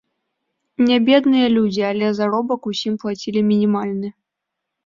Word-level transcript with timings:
Нябедныя 0.85 1.47
людзі, 1.57 1.83
але 1.91 2.07
заробак 2.21 2.61
усім 2.73 2.93
плацілі 3.05 3.47
мінімальны. 3.51 4.07